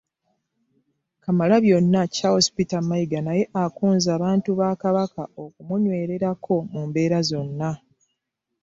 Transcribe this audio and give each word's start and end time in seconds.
Kamalabyonna 1.23 2.01
Charles 2.15 2.47
Peter 2.55 2.81
Mayiga 2.89 3.19
naye 3.27 3.43
akunze 3.63 4.07
abantu 4.17 4.49
ba 4.59 4.69
Kabaka 4.81 5.23
okumunywererako 5.43 6.55
mu 6.71 6.81
mbeera 6.87 7.19
zonna 7.29 7.71